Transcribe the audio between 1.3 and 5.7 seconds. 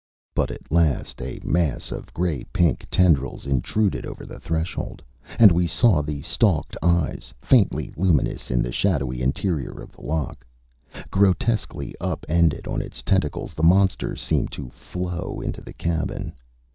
mass of gray pink tendrils intruded over the threshold. And we